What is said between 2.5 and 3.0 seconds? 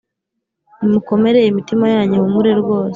rwose